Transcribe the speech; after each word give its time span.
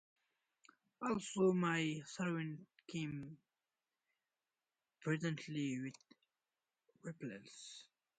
Also 1.03 1.53
my 1.53 2.01
servants 2.07 2.63
came 2.87 3.37
presently 5.03 5.79
with 5.79 5.95
rifles. 7.03 7.85